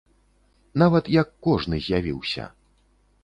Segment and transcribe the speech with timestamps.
[0.81, 2.47] Нават як кожны з'явіўся.